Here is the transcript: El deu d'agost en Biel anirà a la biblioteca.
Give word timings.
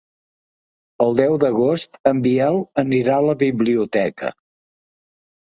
El 1.05 1.13
deu 1.19 1.35
d'agost 1.43 1.99
en 2.13 2.23
Biel 2.29 2.57
anirà 2.85 3.21
a 3.21 3.27
la 3.29 3.39
biblioteca. 3.45 4.33